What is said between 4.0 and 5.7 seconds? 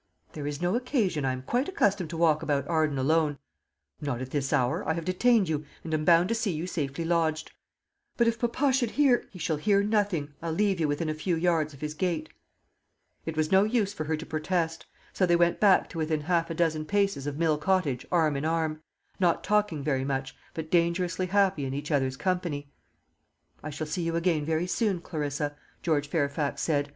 "Not at this hour. I have detained you,